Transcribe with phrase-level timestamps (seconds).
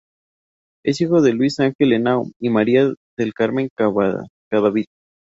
[0.83, 4.85] Es hijo de Luis Ángel Henao y María del Carmen Cadavid.